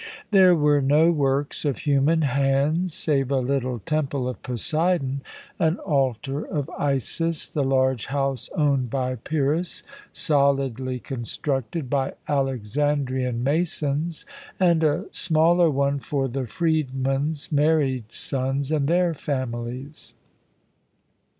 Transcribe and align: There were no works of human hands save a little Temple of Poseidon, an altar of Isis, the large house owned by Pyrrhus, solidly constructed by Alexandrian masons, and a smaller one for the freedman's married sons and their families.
There 0.31 0.55
were 0.55 0.81
no 0.81 1.11
works 1.11 1.63
of 1.63 1.77
human 1.77 2.23
hands 2.23 2.91
save 2.91 3.29
a 3.29 3.37
little 3.37 3.77
Temple 3.77 4.27
of 4.27 4.41
Poseidon, 4.41 5.21
an 5.59 5.77
altar 5.77 6.43
of 6.43 6.67
Isis, 6.71 7.47
the 7.47 7.63
large 7.63 8.07
house 8.07 8.49
owned 8.55 8.89
by 8.89 9.13
Pyrrhus, 9.13 9.83
solidly 10.11 10.97
constructed 10.97 11.87
by 11.87 12.15
Alexandrian 12.27 13.43
masons, 13.43 14.25
and 14.59 14.83
a 14.83 15.05
smaller 15.11 15.69
one 15.69 15.99
for 15.99 16.27
the 16.27 16.47
freedman's 16.47 17.51
married 17.51 18.11
sons 18.11 18.71
and 18.71 18.87
their 18.87 19.13
families. 19.13 20.15